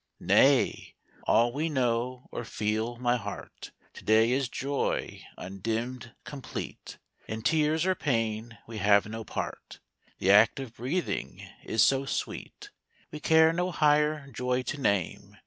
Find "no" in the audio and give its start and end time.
9.05-9.23, 13.53-13.69